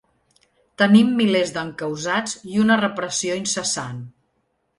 Tenim 0.81 1.11
milers 1.19 1.51
d’encausats 1.57 2.33
i 2.55 2.59
una 2.65 2.79
repressió 2.81 3.37
incessant. 3.45 4.03